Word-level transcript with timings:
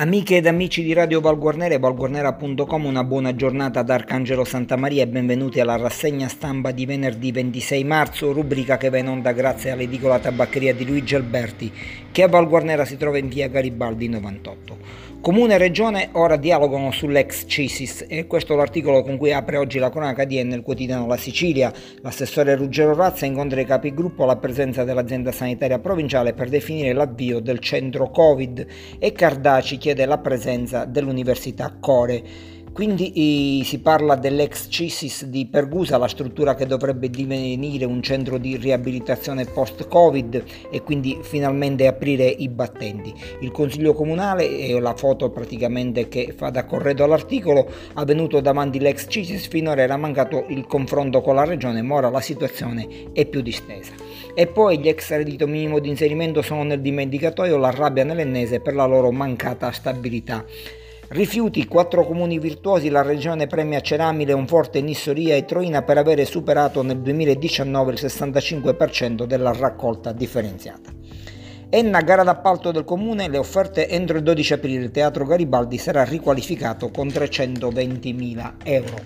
Amiche 0.00 0.36
ed 0.36 0.46
amici 0.46 0.84
di 0.84 0.92
Radio 0.92 1.20
Valguarnera 1.20 1.74
e 1.74 1.80
valguarnera.com, 1.80 2.84
una 2.84 3.02
buona 3.02 3.34
giornata 3.34 3.82
da 3.82 3.94
Arcangelo 3.94 4.44
Santa 4.44 4.76
Maria 4.76 5.02
e 5.02 5.08
benvenuti 5.08 5.58
alla 5.58 5.74
rassegna 5.74 6.28
stampa 6.28 6.70
di 6.70 6.86
venerdì 6.86 7.32
26 7.32 7.82
marzo, 7.82 8.32
rubrica 8.32 8.76
che 8.76 8.90
va 8.90 8.98
in 8.98 9.08
onda 9.08 9.32
grazie 9.32 9.72
all'edicola 9.72 10.20
tabaccheria 10.20 10.72
di 10.72 10.86
Luigi 10.86 11.16
Alberti, 11.16 11.72
che 12.18 12.26
Valguarnera 12.26 12.84
si 12.84 12.96
trova 12.96 13.16
in 13.16 13.28
via 13.28 13.46
Garibaldi 13.46 14.08
98. 14.08 14.76
Comune 15.20 15.54
e 15.54 15.58
Regione 15.58 16.08
ora 16.14 16.34
dialogano 16.34 16.90
sull'ex 16.90 17.44
CISIS 17.46 18.06
e 18.08 18.26
questo 18.26 18.54
è 18.54 18.56
l'articolo 18.56 19.04
con 19.04 19.16
cui 19.16 19.32
apre 19.32 19.56
oggi 19.56 19.78
la 19.78 19.88
cronaca 19.88 20.24
di 20.24 20.42
nel 20.42 20.62
quotidiano 20.62 21.06
La 21.06 21.16
Sicilia. 21.16 21.72
L'assessore 22.00 22.56
Ruggero 22.56 22.92
Razza 22.92 23.24
incontra 23.24 23.60
i 23.60 23.64
capigruppo 23.64 24.24
alla 24.24 24.34
presenza 24.34 24.82
dell'azienda 24.82 25.30
sanitaria 25.30 25.78
provinciale 25.78 26.32
per 26.32 26.48
definire 26.48 26.92
l'avvio 26.92 27.38
del 27.38 27.60
centro 27.60 28.10
Covid 28.10 28.66
e 28.98 29.12
Cardaci 29.12 29.78
chiede 29.78 30.04
la 30.04 30.18
presenza 30.18 30.86
dell'Università 30.86 31.72
Core. 31.78 32.56
Quindi 32.72 33.62
si 33.64 33.80
parla 33.80 34.14
dell'ex 34.14 34.68
CISIS 34.68 35.24
di 35.24 35.46
Pergusa, 35.46 35.98
la 35.98 36.06
struttura 36.06 36.54
che 36.54 36.64
dovrebbe 36.64 37.10
divenire 37.10 37.84
un 37.84 38.00
centro 38.02 38.38
di 38.38 38.56
riabilitazione 38.56 39.46
post-Covid 39.46 40.44
e 40.70 40.82
quindi 40.82 41.18
finalmente 41.22 41.88
aprire 41.88 42.26
i 42.26 42.48
battenti. 42.48 43.12
Il 43.40 43.50
Consiglio 43.50 43.94
Comunale, 43.94 44.58
e 44.58 44.78
la 44.78 44.94
foto 44.94 45.30
praticamente 45.30 46.08
che 46.08 46.32
fa 46.36 46.50
da 46.50 46.64
corredo 46.64 47.02
all'articolo, 47.02 47.68
ha 47.94 48.04
venuto 48.04 48.40
davanti 48.40 48.78
l'ex 48.78 49.06
CISIS, 49.08 49.48
finora 49.48 49.82
era 49.82 49.96
mancato 49.96 50.44
il 50.48 50.64
confronto 50.66 51.20
con 51.20 51.34
la 51.34 51.44
Regione, 51.44 51.82
ma 51.82 51.96
ora 51.96 52.10
la 52.10 52.20
situazione 52.20 53.10
è 53.12 53.26
più 53.26 53.40
distesa. 53.40 53.92
E 54.34 54.46
poi 54.46 54.78
gli 54.78 54.86
ex 54.86 55.10
reddito 55.10 55.48
minimo 55.48 55.80
di 55.80 55.88
inserimento 55.88 56.42
sono 56.42 56.62
nel 56.62 56.80
dimenticatoio, 56.80 57.56
la 57.56 57.70
rabbia 57.70 58.04
nell'ennese 58.04 58.60
per 58.60 58.76
la 58.76 58.86
loro 58.86 59.10
mancata 59.10 59.72
stabilità. 59.72 60.44
Rifiuti, 61.10 61.66
quattro 61.66 62.04
comuni 62.04 62.38
virtuosi, 62.38 62.90
la 62.90 63.00
regione 63.00 63.46
premia 63.46 63.80
Cerami, 63.80 64.26
Leonforte, 64.26 64.82
Nissoria 64.82 65.36
e 65.36 65.46
Troina 65.46 65.80
per 65.80 65.96
avere 65.96 66.26
superato 66.26 66.82
nel 66.82 67.00
2019 67.00 67.92
il 67.92 67.98
65% 67.98 69.24
della 69.24 69.52
raccolta 69.52 70.12
differenziata. 70.12 70.90
Enna, 71.70 72.02
gara 72.02 72.24
d'appalto 72.24 72.72
del 72.72 72.84
comune, 72.84 73.30
le 73.30 73.38
offerte 73.38 73.88
entro 73.88 74.18
il 74.18 74.22
12 74.22 74.52
aprile 74.52 74.84
il 74.84 74.90
Teatro 74.90 75.24
Garibaldi 75.24 75.78
sarà 75.78 76.04
riqualificato 76.04 76.90
con 76.90 77.06
320.000 77.06 78.52
euro. 78.64 79.00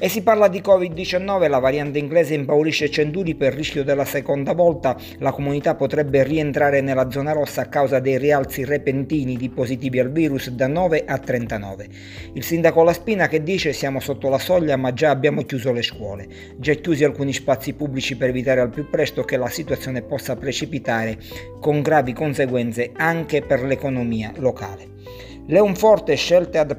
E 0.00 0.08
si 0.08 0.22
parla 0.22 0.46
di 0.46 0.60
Covid-19, 0.60 1.48
la 1.48 1.58
variante 1.58 1.98
inglese 1.98 2.34
impaurisce 2.34 2.88
Centuri 2.88 3.34
per 3.34 3.52
rischio 3.52 3.82
della 3.82 4.04
seconda 4.04 4.52
volta, 4.52 4.96
la 5.18 5.32
comunità 5.32 5.74
potrebbe 5.74 6.22
rientrare 6.22 6.80
nella 6.80 7.10
zona 7.10 7.32
rossa 7.32 7.62
a 7.62 7.66
causa 7.66 7.98
dei 7.98 8.16
rialzi 8.16 8.64
repentini 8.64 9.36
di 9.36 9.48
positivi 9.48 9.98
al 9.98 10.12
virus 10.12 10.50
da 10.50 10.68
9 10.68 11.02
a 11.04 11.18
39. 11.18 11.88
Il 12.34 12.44
sindaco 12.44 12.84
Laspina 12.84 13.26
che 13.26 13.42
dice 13.42 13.72
siamo 13.72 13.98
sotto 13.98 14.28
la 14.28 14.38
soglia 14.38 14.76
ma 14.76 14.92
già 14.92 15.10
abbiamo 15.10 15.42
chiuso 15.42 15.72
le 15.72 15.82
scuole, 15.82 16.28
già 16.58 16.74
chiusi 16.74 17.02
alcuni 17.02 17.32
spazi 17.32 17.72
pubblici 17.72 18.16
per 18.16 18.28
evitare 18.28 18.60
al 18.60 18.70
più 18.70 18.88
presto 18.88 19.24
che 19.24 19.36
la 19.36 19.48
situazione 19.48 20.02
possa 20.02 20.36
precipitare 20.36 21.18
con 21.58 21.82
gravi 21.82 22.12
conseguenze 22.12 22.92
anche 22.94 23.42
per 23.42 23.64
l'economia 23.64 24.32
locale. 24.36 24.97
Leonforte 25.50 26.14
scelte 26.14 26.58
ad, 26.58 26.76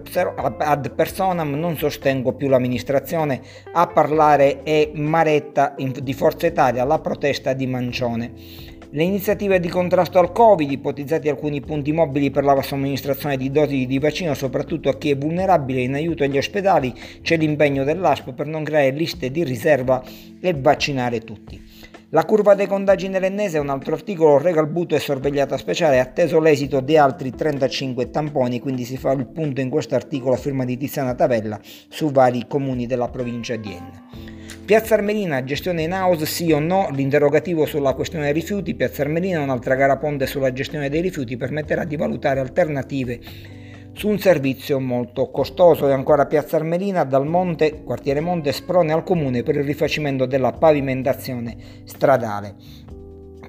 ad 0.59 0.91
personam, 0.93 1.55
non 1.55 1.75
sostengo 1.75 2.33
più 2.33 2.47
l'amministrazione, 2.49 3.41
a 3.71 3.87
parlare 3.87 4.61
è 4.61 4.91
Maretta 4.93 5.73
di 5.75 6.13
Forza 6.13 6.45
Italia, 6.45 6.83
la 6.83 6.99
protesta 6.99 7.53
di 7.53 7.65
Mancione. 7.65 8.31
Le 8.91 9.03
iniziative 9.03 9.59
di 9.59 9.69
contrasto 9.69 10.19
al 10.19 10.31
Covid, 10.31 10.69
ipotizzati 10.69 11.29
alcuni 11.29 11.61
punti 11.61 11.91
mobili 11.91 12.29
per 12.29 12.43
la 12.43 12.61
somministrazione 12.61 13.37
di 13.37 13.49
dosi 13.49 13.87
di 13.87 13.97
vaccino 13.97 14.35
soprattutto 14.35 14.89
a 14.89 14.97
chi 14.99 15.09
è 15.09 15.17
vulnerabile 15.17 15.81
in 15.81 15.95
aiuto 15.95 16.23
agli 16.23 16.37
ospedali, 16.37 16.93
c'è 17.23 17.37
l'impegno 17.37 17.83
dell'ASP 17.83 18.33
per 18.33 18.45
non 18.45 18.63
creare 18.63 18.91
liste 18.91 19.31
di 19.31 19.43
riserva 19.43 20.03
e 20.39 20.53
vaccinare 20.53 21.21
tutti. 21.21 21.78
La 22.11 22.25
curva 22.25 22.55
dei 22.55 22.65
contagi 22.65 23.07
nell'ennese 23.07 23.57
è 23.57 23.59
un 23.59 23.69
altro 23.69 23.93
articolo, 23.93 24.39
Regalbuto 24.39 24.95
è 24.95 24.99
sorvegliata 24.99 25.57
speciale, 25.57 25.99
atteso 25.99 26.39
l'esito 26.39 26.79
di 26.79 26.97
altri 26.97 27.29
35 27.29 28.09
tamponi, 28.09 28.59
quindi 28.59 28.83
si 28.83 28.97
fa 28.97 29.11
il 29.11 29.27
punto 29.27 29.61
in 29.61 29.69
questo 29.69 29.93
articolo 29.93 30.33
a 30.33 30.37
firma 30.37 30.65
di 30.65 30.75
Tiziana 30.75 31.13
Tavella 31.13 31.59
su 31.61 32.09
vari 32.09 32.47
comuni 32.47 32.87
della 32.87 33.09
provincia 33.09 33.55
di 33.57 33.71
Enna. 33.71 34.03
Piazza 34.65 34.95
Armerina, 34.95 35.43
gestione 35.43 35.83
in 35.83 35.91
house 35.91 36.25
sì 36.25 36.51
o 36.51 36.57
no, 36.57 36.89
l'interrogativo 36.89 37.67
sulla 37.67 37.93
questione 37.93 38.31
rifiuti, 38.31 38.73
Piazza 38.73 39.03
Armerina 39.03 39.41
un'altra 39.41 39.75
gara 39.75 39.97
ponte 39.97 40.25
sulla 40.25 40.51
gestione 40.51 40.89
dei 40.89 41.01
rifiuti 41.01 41.37
permetterà 41.37 41.83
di 41.83 41.95
valutare 41.95 42.39
alternative 42.39 43.19
su 43.99 44.07
un 44.07 44.17
servizio 44.17 44.79
molto 44.79 45.29
costoso 45.29 45.85
e 45.89 45.91
ancora 45.91 46.25
Piazza 46.25 46.55
Armerina 46.55 47.03
dal 47.03 47.27
Monte, 47.27 47.83
quartiere 47.83 48.21
Monte, 48.21 48.53
sprone 48.53 48.93
al 48.93 49.03
comune 49.03 49.43
per 49.43 49.57
il 49.57 49.65
rifacimento 49.65 50.25
della 50.25 50.53
pavimentazione 50.53 51.57
stradale. 51.83 52.55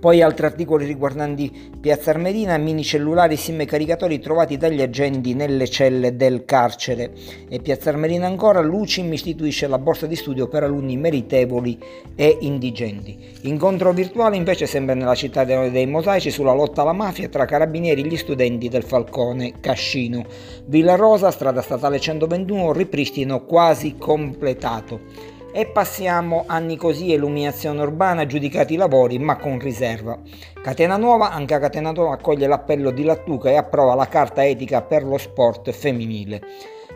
Poi 0.00 0.22
altri 0.22 0.46
articoli 0.46 0.86
riguardanti 0.86 1.72
Piazza 1.78 2.08
Armerina, 2.08 2.56
mini 2.56 2.82
cellulari 2.82 3.36
SIM 3.36 3.66
caricatori 3.66 4.18
trovati 4.18 4.56
dagli 4.56 4.80
agenti 4.80 5.34
nelle 5.34 5.68
celle 5.68 6.16
del 6.16 6.46
carcere. 6.46 7.12
E 7.50 7.60
Piazza 7.60 7.90
Armerina 7.90 8.26
ancora, 8.26 8.62
Lucim 8.62 9.12
istituisce 9.12 9.66
la 9.66 9.76
borsa 9.76 10.06
di 10.06 10.16
studio 10.16 10.48
per 10.48 10.62
alunni 10.62 10.96
meritevoli 10.96 11.78
e 12.16 12.38
indigenti. 12.40 13.14
Incontro 13.42 13.92
virtuale 13.92 14.36
invece 14.36 14.64
sempre 14.64 14.94
nella 14.94 15.14
città 15.14 15.44
dei 15.44 15.86
mosaici 15.86 16.30
sulla 16.30 16.54
lotta 16.54 16.80
alla 16.80 16.94
mafia 16.94 17.28
tra 17.28 17.44
carabinieri 17.44 18.00
e 18.00 18.06
gli 18.06 18.16
studenti 18.16 18.70
del 18.70 18.84
Falcone 18.84 19.60
Cascino. 19.60 20.24
Villa 20.64 20.94
Rosa, 20.94 21.30
strada 21.30 21.60
statale 21.60 22.00
121, 22.00 22.72
ripristino 22.72 23.44
quasi 23.44 23.96
completato. 23.98 25.29
E 25.52 25.66
passiamo 25.66 26.44
anni 26.46 26.76
così, 26.76 27.10
illuminazione 27.10 27.80
urbana, 27.82 28.24
giudicati 28.24 28.74
i 28.74 28.76
lavori 28.76 29.18
ma 29.18 29.36
con 29.36 29.58
riserva. 29.58 30.16
Catena 30.62 30.96
Nuova, 30.96 31.32
anche 31.32 31.54
a 31.54 31.58
Catena 31.58 31.90
Nuova 31.90 32.12
accoglie 32.12 32.46
l'appello 32.46 32.92
di 32.92 33.02
Lattuca 33.02 33.50
e 33.50 33.56
approva 33.56 33.96
la 33.96 34.06
carta 34.06 34.46
etica 34.46 34.80
per 34.80 35.02
lo 35.02 35.18
sport 35.18 35.72
femminile. 35.72 36.40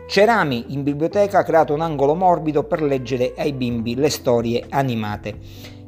Cerami 0.07 0.67
in 0.69 0.83
biblioteca 0.83 1.39
ha 1.39 1.43
creato 1.43 1.73
un 1.73 1.81
angolo 1.81 2.15
morbido 2.15 2.63
per 2.63 2.81
leggere 2.81 3.33
ai 3.35 3.51
bimbi 3.51 3.95
le 3.95 4.09
storie 4.09 4.63
animate. 4.69 5.35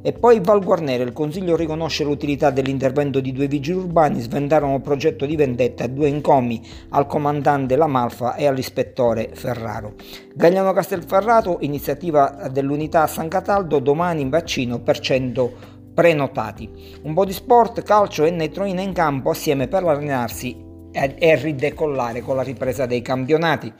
E 0.02 0.13
poi 0.13 0.40
Val 0.40 0.63
Guarnero, 0.63 1.03
il 1.03 1.12
Consiglio 1.12 1.56
riconosce 1.56 2.03
l'utilità 2.03 2.50
dell'intervento 2.50 3.19
di 3.19 3.31
due 3.31 3.47
vigili 3.47 3.80
urbani, 3.80 4.22
svendarono 4.22 4.74
un 4.74 4.81
progetto 4.81 5.25
di 5.25 5.35
vendetta 5.35 5.85
a 5.85 5.88
due 5.88 6.08
incomi, 6.08 6.62
al 6.90 7.08
comandante 7.08 7.75
Lamalfa 7.75 8.36
e 8.36 8.46
all'ispettore 8.46 9.31
Ferraro. 9.34 9.96
Gagliano 10.34 10.72
Castelferrato, 10.72 11.57
iniziativa 11.62 12.47
dell'unità 12.52 13.07
San 13.07 13.28
Cataldo, 13.28 13.80
domani 13.80 14.22
in 14.22 14.30
vaccino 14.30 14.80
per 14.80 15.00
100 15.00 15.75
prenotati. 15.94 16.69
Un 17.02 17.13
po' 17.16 17.25
di 17.25 17.34
sport, 17.34 17.81
calcio 17.81 18.24
e 18.24 18.30
netroina 18.30 18.81
in 18.81 18.94
campo 18.94 19.31
assieme 19.31 19.68
per 19.68 19.84
allenarsi 19.84 20.66
e 20.92 21.36
ridecollare 21.36 22.22
con 22.22 22.36
la 22.36 22.42
ripresa 22.42 22.86
dei 22.86 23.02
campionati. 23.02 23.72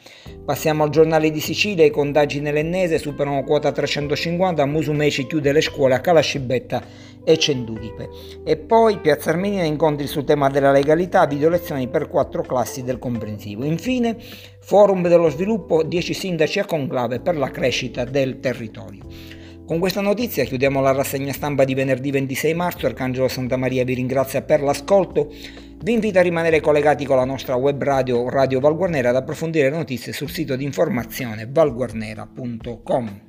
Passiamo 0.46 0.84
al 0.84 0.90
giornale 0.90 1.32
di 1.32 1.40
Sicilia, 1.40 1.86
i 1.86 1.90
contagi 1.90 2.40
nell'Ennese 2.40 3.00
superano 3.00 3.44
quota 3.44 3.72
350, 3.72 4.66
Musumeci 4.66 5.26
chiude 5.28 5.52
le 5.52 5.62
scuole 5.62 5.96
a 5.96 6.00
Calascibetta 6.00 6.82
e 7.24 7.38
Cenduripe. 7.38 8.10
E 8.46 8.58
poi 8.58 9.00
Piazza 9.00 9.32
Armenina 9.32 9.64
incontri 9.64 10.08
sul 10.08 10.24
tema 10.24 10.50
della 10.50 10.72
legalità, 10.72 11.26
video 11.26 11.50
lezioni 11.50 11.88
per 11.88 12.08
quattro 12.08 12.42
classi 12.44 12.84
del 12.84 13.00
comprensivo. 13.00 13.66
Infine, 13.66 14.16
Forum 14.60 15.08
dello 15.08 15.30
sviluppo, 15.30 15.84
10 15.84 16.14
sindaci 16.14 16.60
a 16.60 16.66
conclave 16.66 17.20
per 17.20 17.38
la 17.38 17.52
crescita 17.52 18.06
del 18.06 18.40
territorio. 18.40 19.04
Con 19.68 19.80
questa 19.80 20.00
notizia 20.00 20.46
chiudiamo 20.46 20.80
la 20.80 20.94
rassegna 20.94 21.34
stampa 21.34 21.66
di 21.66 21.74
venerdì 21.74 22.10
26 22.10 22.54
marzo. 22.54 22.86
Arcangelo 22.86 23.28
Santa 23.28 23.58
Maria 23.58 23.84
vi 23.84 23.96
ringrazia 23.96 24.42
per 24.42 24.62
l'ascolto. 24.62 25.30
Vi 25.84 25.92
invito 25.92 26.20
a 26.20 26.22
rimanere 26.22 26.62
collegati 26.62 27.04
con 27.04 27.18
la 27.18 27.26
nostra 27.26 27.56
web 27.56 27.84
radio 27.84 28.30
Radio 28.30 28.62
Valguarnera 28.62 29.10
ad 29.10 29.18
approfondire 29.18 29.70
le 29.70 29.76
notizie 29.76 30.14
sul 30.14 30.30
sito 30.30 30.56
di 30.56 30.64
informazione 30.64 31.50
valguarnera.com. 31.52 33.22